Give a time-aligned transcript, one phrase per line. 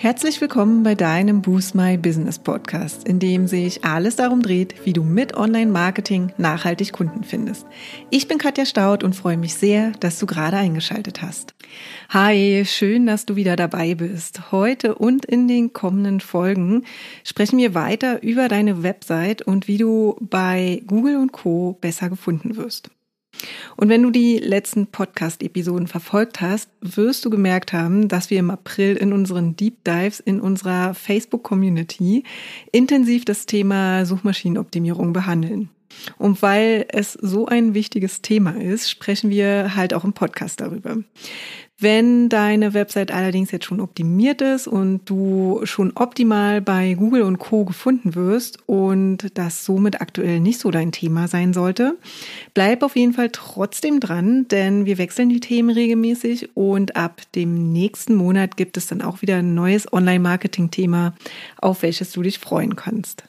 [0.00, 4.92] Herzlich willkommen bei deinem Boost My Business Podcast, in dem sich alles darum dreht, wie
[4.92, 7.66] du mit Online-Marketing nachhaltig Kunden findest.
[8.08, 11.56] Ich bin Katja Staud und freue mich sehr, dass du gerade eingeschaltet hast.
[12.10, 14.52] Hi, schön, dass du wieder dabei bist.
[14.52, 16.84] Heute und in den kommenden Folgen
[17.24, 22.56] sprechen wir weiter über deine Website und wie du bei Google und Co besser gefunden
[22.56, 22.88] wirst.
[23.76, 28.50] Und wenn du die letzten Podcast-Episoden verfolgt hast, wirst du gemerkt haben, dass wir im
[28.50, 32.24] April in unseren Deep Dives in unserer Facebook-Community
[32.72, 35.70] intensiv das Thema Suchmaschinenoptimierung behandeln.
[36.16, 40.96] Und weil es so ein wichtiges Thema ist, sprechen wir halt auch im Podcast darüber.
[41.80, 47.38] Wenn deine Website allerdings jetzt schon optimiert ist und du schon optimal bei Google und
[47.38, 51.96] Co gefunden wirst und das somit aktuell nicht so dein Thema sein sollte,
[52.52, 57.72] bleib auf jeden Fall trotzdem dran, denn wir wechseln die Themen regelmäßig und ab dem
[57.72, 61.14] nächsten Monat gibt es dann auch wieder ein neues Online-Marketing-Thema,
[61.58, 63.22] auf welches du dich freuen kannst.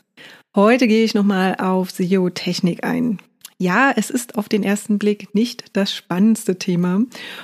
[0.55, 3.19] Heute gehe ich nochmal auf SEO-Technik ein.
[3.59, 7.03] Ja, es ist auf den ersten Blick nicht das spannendste Thema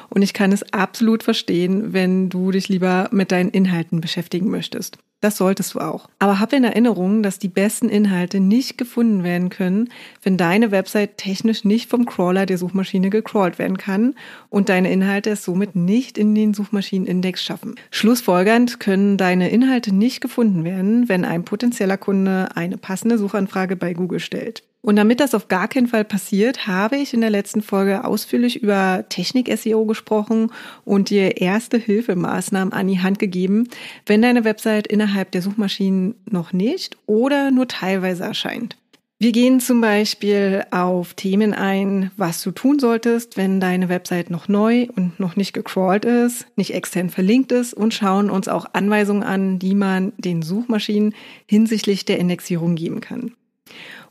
[0.09, 4.97] und ich kann es absolut verstehen, wenn du dich lieber mit deinen Inhalten beschäftigen möchtest.
[5.25, 6.07] Das solltest du auch.
[6.19, 9.89] Aber hab in Erinnerung, dass die besten Inhalte nicht gefunden werden können,
[10.21, 14.13] wenn deine Website technisch nicht vom Crawler der Suchmaschine gecrawlt werden kann
[14.51, 17.73] und deine Inhalte es somit nicht in den Suchmaschinenindex schaffen.
[17.89, 23.93] Schlussfolgernd können deine Inhalte nicht gefunden werden, wenn ein potenzieller Kunde eine passende Suchanfrage bei
[23.93, 24.61] Google stellt.
[24.85, 28.61] Und damit das auf gar keinen Fall passiert, habe ich in der letzten Folge ausführlich
[28.61, 30.51] über Technik-SEO gesprochen
[30.83, 33.67] und dir erste Hilfemaßnahmen an die Hand gegeben,
[34.05, 38.77] wenn deine Website innerhalb der Suchmaschinen noch nicht oder nur teilweise erscheint.
[39.17, 44.47] Wir gehen zum Beispiel auf Themen ein, was du tun solltest, wenn deine Website noch
[44.47, 49.23] neu und noch nicht gecrawlt ist, nicht extern verlinkt ist und schauen uns auch Anweisungen
[49.23, 51.15] an, die man den Suchmaschinen
[51.47, 53.31] hinsichtlich der Indexierung geben kann.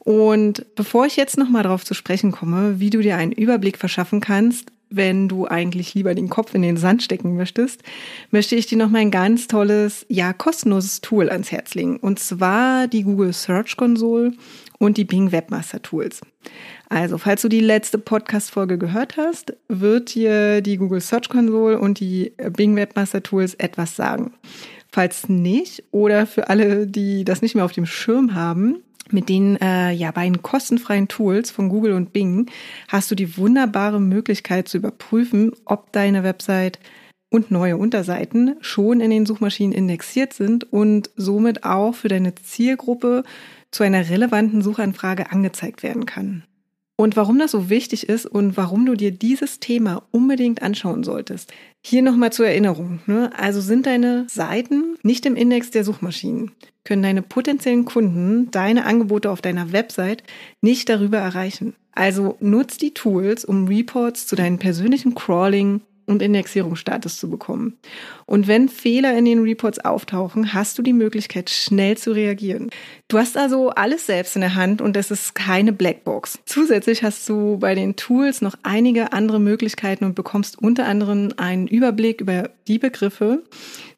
[0.05, 4.21] Und bevor ich jetzt nochmal darauf zu sprechen komme, wie du dir einen Überblick verschaffen
[4.21, 7.83] kannst, wenn du eigentlich lieber den Kopf in den Sand stecken möchtest,
[8.31, 11.97] möchte ich dir noch mal ein ganz tolles, ja, kostenloses Tool ans Herz legen.
[11.97, 14.33] Und zwar die Google Search Console
[14.79, 16.21] und die Bing Webmaster Tools.
[16.91, 21.99] Also, falls du die letzte Podcast-Folge gehört hast, wird dir die Google Search Console und
[21.99, 24.35] die Bing Webmaster Tools etwas sagen.
[24.93, 29.57] Falls nicht, oder für alle, die das nicht mehr auf dem Schirm haben, mit den
[29.61, 32.51] äh, ja beiden kostenfreien Tools von Google und Bing
[32.89, 36.79] hast du die wunderbare Möglichkeit zu überprüfen, ob deine Website
[37.31, 43.25] und neue Unterseiten schon in den Suchmaschinen indexiert sind und somit auch für deine Zielgruppe
[43.71, 46.45] zu einer relevanten Suchanfrage angezeigt werden kann.
[46.97, 51.53] Und warum das so wichtig ist und warum du dir dieses Thema unbedingt anschauen solltest.
[51.85, 53.01] Hier nochmal zur Erinnerung.
[53.07, 53.31] Ne?
[53.37, 56.53] Also sind deine Seiten nicht im Index der Suchmaschinen,
[56.85, 60.23] können deine potenziellen Kunden deine Angebote auf deiner Website
[60.61, 61.75] nicht darüber erreichen.
[61.93, 67.79] Also nutz die Tools, um Reports zu deinen persönlichen Crawling, und Indexierungsstatus zu bekommen.
[68.27, 72.71] Und wenn Fehler in den Reports auftauchen, hast du die Möglichkeit, schnell zu reagieren.
[73.09, 76.39] Du hast also alles selbst in der Hand und es ist keine Blackbox.
[76.47, 81.67] Zusätzlich hast du bei den Tools noch einige andere Möglichkeiten und bekommst unter anderem einen
[81.67, 83.43] Überblick über die Begriffe,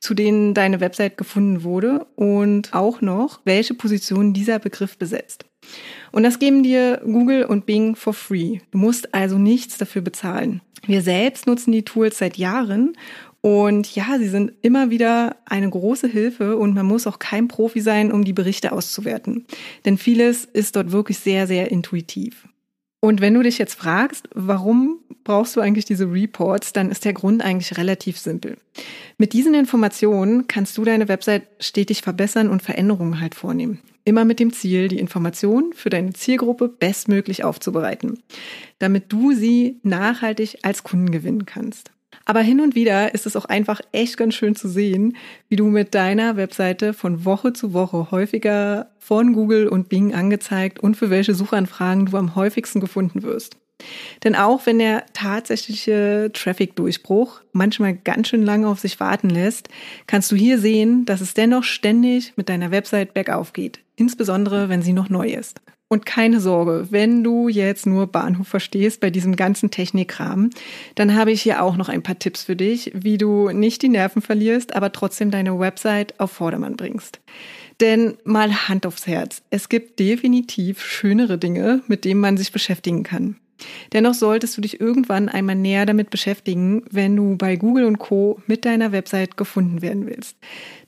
[0.00, 5.47] zu denen deine Website gefunden wurde und auch noch, welche Position dieser Begriff besetzt.
[6.12, 8.59] Und das geben dir Google und Bing for free.
[8.71, 10.60] Du musst also nichts dafür bezahlen.
[10.87, 12.97] Wir selbst nutzen die Tools seit Jahren
[13.41, 17.81] und ja, sie sind immer wieder eine große Hilfe und man muss auch kein Profi
[17.81, 19.47] sein, um die Berichte auszuwerten.
[19.84, 22.48] Denn vieles ist dort wirklich sehr, sehr intuitiv.
[23.00, 27.12] Und wenn du dich jetzt fragst, warum brauchst du eigentlich diese Reports, dann ist der
[27.12, 28.56] Grund eigentlich relativ simpel.
[29.19, 33.81] Mit diesen Informationen kannst du deine Website stetig verbessern und Veränderungen halt vornehmen.
[34.04, 38.22] Immer mit dem Ziel, die Informationen für deine Zielgruppe bestmöglich aufzubereiten,
[38.78, 41.91] damit du sie nachhaltig als Kunden gewinnen kannst.
[42.25, 45.16] Aber hin und wieder ist es auch einfach echt ganz schön zu sehen,
[45.48, 50.78] wie du mit deiner Webseite von Woche zu Woche häufiger von Google und Bing angezeigt
[50.78, 53.56] und für welche Suchanfragen du am häufigsten gefunden wirst.
[54.25, 59.69] Denn auch wenn der tatsächliche Traffic-Durchbruch manchmal ganz schön lange auf sich warten lässt,
[60.07, 64.83] kannst du hier sehen, dass es dennoch ständig mit deiner Website bergauf geht, insbesondere wenn
[64.83, 65.61] sie noch neu ist.
[65.89, 70.51] Und keine Sorge, wenn du jetzt nur Bahnhof verstehst bei diesem ganzen Technikkram,
[70.97, 73.89] dann habe ich hier auch noch ein paar Tipps für dich, wie du nicht die
[73.89, 77.21] Nerven verlierst, aber trotzdem deine Website auf Vordermann bringst.
[77.81, 83.05] Denn mal Hand aufs Herz, es gibt definitiv schönere Dinge, mit denen man sich beschäftigen
[83.05, 83.37] kann.
[83.92, 88.41] Dennoch solltest du dich irgendwann einmal näher damit beschäftigen, wenn du bei Google und Co
[88.47, 90.36] mit deiner Website gefunden werden willst.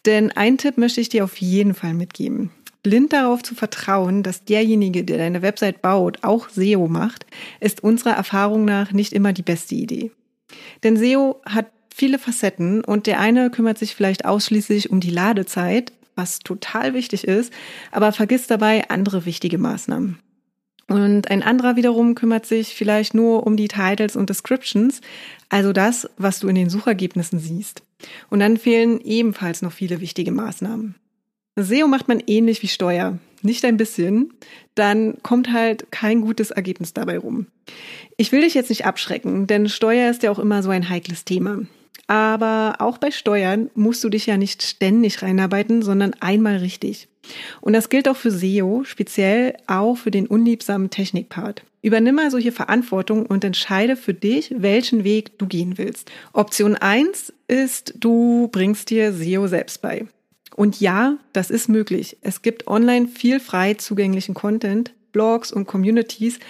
[0.06, 2.50] Denn einen Tipp möchte ich dir auf jeden Fall mitgeben.
[2.82, 7.26] Blind darauf zu vertrauen, dass derjenige, der deine Website baut, auch SEO macht,
[7.60, 10.10] ist unserer Erfahrung nach nicht immer die beste Idee.
[10.82, 15.92] Denn SEO hat viele Facetten und der eine kümmert sich vielleicht ausschließlich um die Ladezeit,
[16.14, 17.52] was total wichtig ist,
[17.90, 20.18] aber vergisst dabei andere wichtige Maßnahmen.
[20.88, 25.02] Und ein anderer wiederum kümmert sich vielleicht nur um die Titles und Descriptions,
[25.50, 27.82] also das, was du in den Suchergebnissen siehst.
[28.30, 30.94] Und dann fehlen ebenfalls noch viele wichtige Maßnahmen.
[31.56, 34.32] SEO macht man ähnlich wie Steuer, nicht ein bisschen,
[34.74, 37.46] dann kommt halt kein gutes Ergebnis dabei rum.
[38.16, 41.24] Ich will dich jetzt nicht abschrecken, denn Steuer ist ja auch immer so ein heikles
[41.24, 41.60] Thema.
[42.06, 47.08] Aber auch bei Steuern musst du dich ja nicht ständig reinarbeiten, sondern einmal richtig.
[47.60, 51.62] Und das gilt auch für SEO, speziell auch für den unliebsamen Technikpart.
[51.82, 56.10] Übernimm also hier Verantwortung und entscheide für dich, welchen Weg du gehen willst.
[56.32, 60.06] Option eins ist, du bringst dir SEO selbst bei.
[60.56, 62.16] Und ja, das ist möglich.
[62.20, 66.40] Es gibt online viel frei zugänglichen Content, Blogs und Communities,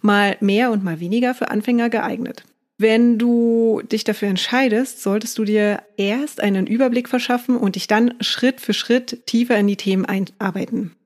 [0.00, 2.42] mal mehr und mal weniger für Anfänger geeignet.
[2.82, 8.14] Wenn du dich dafür entscheidest, solltest du dir erst einen Überblick verschaffen und dich dann
[8.20, 10.96] Schritt für Schritt tiefer in die Themen einarbeiten.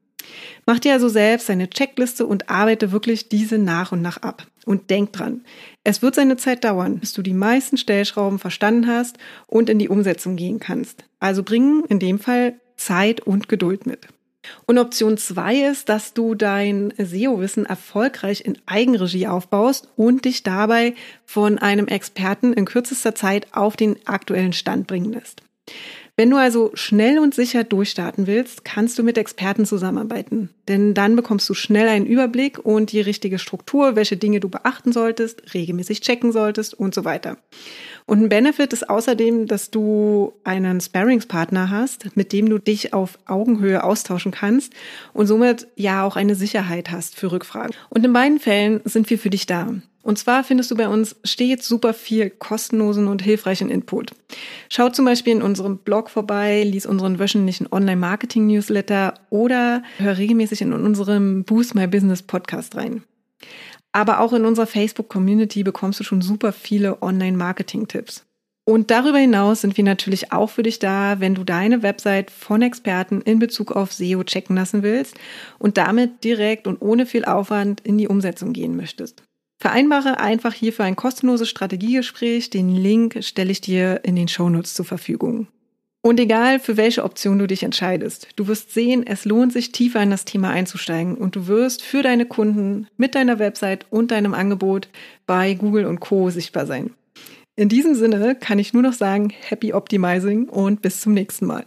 [0.64, 4.46] Mach dir also selbst eine Checkliste und arbeite wirklich diese nach und nach ab.
[4.64, 5.44] Und denk dran,
[5.84, 9.90] es wird seine Zeit dauern, bis du die meisten Stellschrauben verstanden hast und in die
[9.90, 11.05] Umsetzung gehen kannst.
[11.20, 14.08] Also bringen in dem Fall Zeit und Geduld mit.
[14.66, 20.94] Und Option zwei ist, dass du dein SEO-Wissen erfolgreich in Eigenregie aufbaust und dich dabei
[21.25, 25.43] von einem Experten in kürzester Zeit auf den aktuellen Stand bringen lässt.
[26.18, 30.48] Wenn du also schnell und sicher durchstarten willst, kannst du mit Experten zusammenarbeiten.
[30.66, 34.92] Denn dann bekommst du schnell einen Überblick und die richtige Struktur, welche Dinge du beachten
[34.92, 37.36] solltest, regelmäßig checken solltest und so weiter.
[38.06, 43.18] Und ein Benefit ist außerdem, dass du einen Sparringspartner hast, mit dem du dich auf
[43.26, 44.72] Augenhöhe austauschen kannst
[45.12, 47.74] und somit ja auch eine Sicherheit hast für Rückfragen.
[47.90, 49.74] Und in beiden Fällen sind wir für dich da.
[50.06, 54.12] Und zwar findest du bei uns stets super viel kostenlosen und hilfreichen Input.
[54.69, 60.73] Schau zum Beispiel in unserem Blog vorbei, lies unseren wöchentlichen Online-Marketing-Newsletter oder hör regelmäßig in
[60.73, 63.03] unserem Boost My Business Podcast rein.
[63.91, 68.25] Aber auch in unserer Facebook-Community bekommst du schon super viele Online-Marketing-Tipps.
[68.64, 72.62] Und darüber hinaus sind wir natürlich auch für dich da, wenn du deine Website von
[72.62, 75.17] Experten in Bezug auf SEO checken lassen willst
[75.59, 79.25] und damit direkt und ohne viel Aufwand in die Umsetzung gehen möchtest.
[79.58, 82.50] Vereinbare einfach hierfür ein kostenloses Strategiegespräch.
[82.50, 85.49] Den Link stelle ich dir in den Shownotes zur Verfügung.
[86.03, 90.00] Und egal, für welche Option du dich entscheidest, du wirst sehen, es lohnt sich tiefer
[90.00, 94.32] in das Thema einzusteigen und du wirst für deine Kunden mit deiner Website und deinem
[94.32, 94.88] Angebot
[95.26, 96.93] bei Google und Co sichtbar sein.
[97.56, 101.67] In diesem Sinne kann ich nur noch sagen, happy optimizing und bis zum nächsten Mal.